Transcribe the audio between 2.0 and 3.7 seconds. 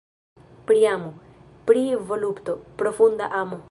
volupto. Profunda amo.